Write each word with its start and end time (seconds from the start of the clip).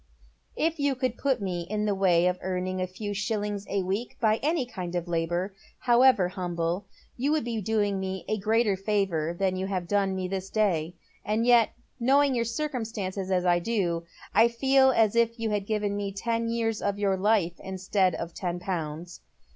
«If 0.67 0.79
you 0.79 0.95
could 0.95 1.15
put 1.15 1.43
me 1.43 1.61
in 1.69 1.85
the 1.85 1.93
way 1.93 2.25
of 2.25 2.39
earning 2.41 2.81
a 2.81 2.87
few 2.87 3.13
shillings 3.13 3.67
a 3.69 3.83
week 3.83 4.17
by 4.19 4.37
any 4.37 4.65
kind 4.65 4.95
of 4.95 5.07
labour, 5.07 5.53
however 5.81 6.27
humble, 6.29 6.87
you 7.17 7.31
would 7.31 7.43
be 7.43 7.61
doing 7.61 7.99
me 7.99 8.25
even 8.27 8.33
a 8.33 8.41
greater 8.41 8.75
favour 8.75 9.35
than 9.37 9.55
you 9.55 9.67
have 9.67 9.87
done 9.87 10.15
me 10.15 10.27
this 10.27 10.49
day; 10.49 10.95
and 11.23 11.45
yet, 11.45 11.73
knowing 11.99 12.33
your 12.33 12.45
circumstances 12.45 13.29
as 13.29 13.45
I 13.45 13.59
do, 13.59 14.03
I 14.33 14.47
feel 14.47 14.89
as 14.89 15.15
if 15.15 15.37
you 15.39 15.51
had 15.51 15.67
given 15.67 15.95
me 15.95 16.11
ten 16.11 16.49
years 16.49 16.81
of 16.81 16.97
your 16.97 17.15
life 17.15 17.59
instead 17.59 18.15
of 18.15 18.33
ten 18.33 18.59
pounds. 18.59 19.21